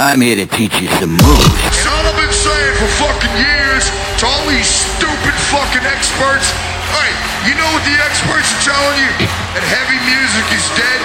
[0.00, 1.76] I'm here to teach you some moves.
[1.76, 3.84] And all I've been saying for fucking years
[4.16, 6.56] to all these stupid fucking experts,
[6.96, 7.12] hey,
[7.44, 9.12] you know what the experts are telling you?
[9.52, 11.00] That heavy music is dead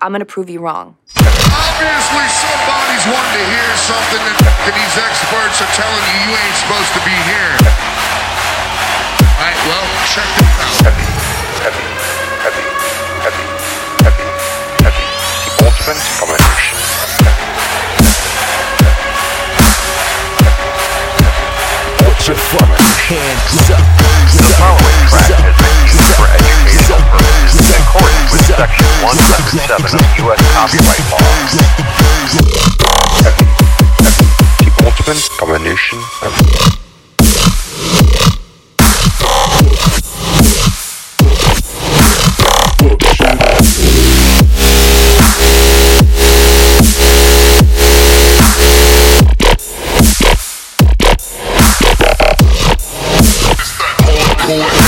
[0.00, 0.96] I'm gonna prove you wrong.
[1.20, 6.92] Obviously, somebody's wanting to hear something that, these experts are telling you you ain't supposed
[6.96, 7.12] to be.
[9.28, 10.49] All right, well, check
[29.52, 30.38] 177 of U.S.
[30.52, 31.18] copyright law.
[33.18, 33.50] Heavy,
[33.98, 34.30] heavy.
[34.86, 35.98] Ultimate Combination.
[54.46, 54.79] Die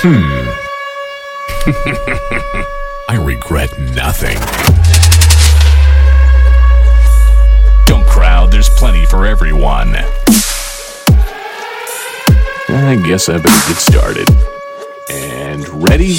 [0.00, 0.48] Hmm.
[3.08, 4.36] I regret nothing.
[7.84, 9.96] Don't crowd, there's plenty for everyone.
[12.68, 14.28] I guess I better get started.
[15.10, 16.16] And ready?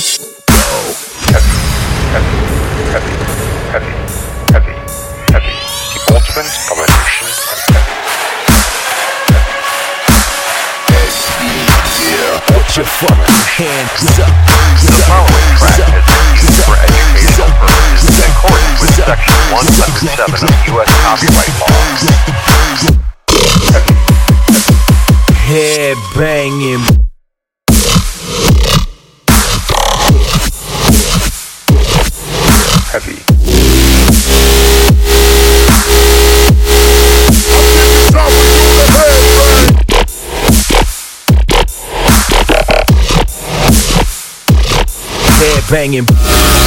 [12.69, 13.25] Put your fucking
[13.57, 14.30] hands up.
[14.85, 20.53] The following track has been used for educational purposes in accordance with Section 177 of
[20.78, 20.85] U.S.
[21.02, 21.74] copyright law.
[25.50, 27.09] Head banging.
[45.69, 46.59] Banging.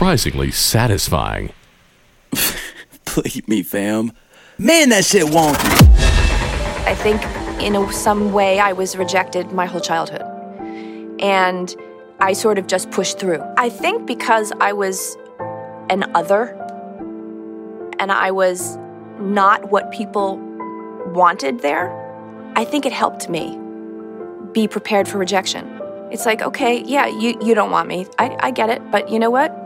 [0.00, 1.52] Surprisingly satisfying.
[3.14, 4.10] Believe me, fam.
[4.56, 5.58] Man, that shit wonky.
[6.86, 7.22] I think
[7.60, 10.22] in a, some way I was rejected my whole childhood.
[11.20, 11.76] And
[12.18, 13.44] I sort of just pushed through.
[13.58, 15.18] I think because I was
[15.90, 16.48] an other
[17.98, 18.78] and I was
[19.18, 20.38] not what people
[21.08, 21.92] wanted there,
[22.56, 23.60] I think it helped me
[24.52, 25.68] be prepared for rejection.
[26.10, 28.06] It's like, okay, yeah, you, you don't want me.
[28.18, 28.90] I, I get it.
[28.90, 29.59] But you know what?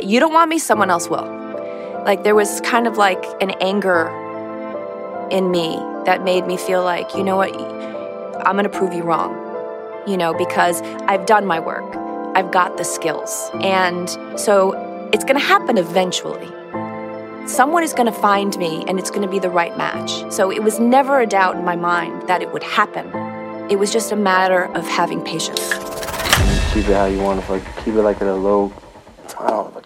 [0.00, 1.24] You don't want me, someone else will.
[2.04, 4.08] Like there was kind of like an anger
[5.30, 7.54] in me that made me feel like, you know what,
[8.46, 9.32] I'm gonna prove you wrong,
[10.06, 11.96] you know, because I've done my work,
[12.36, 13.50] I've got the skills.
[13.62, 14.72] And so
[15.12, 16.50] it's gonna happen eventually.
[17.46, 20.30] Someone is gonna find me and it's gonna be the right match.
[20.32, 23.06] So it was never a doubt in my mind that it would happen.
[23.70, 25.72] It was just a matter of having patience.
[26.74, 28.72] keep it how you want to, like keep it like at a low,
[29.44, 29.83] Like